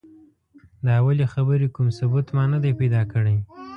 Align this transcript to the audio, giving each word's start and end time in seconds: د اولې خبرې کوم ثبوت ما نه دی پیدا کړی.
د 0.85 0.87
اولې 1.01 1.25
خبرې 1.33 1.67
کوم 1.75 1.87
ثبوت 1.97 2.27
ما 2.35 2.43
نه 2.53 2.57
دی 2.63 2.71
پیدا 2.79 3.01
کړی. 3.13 3.37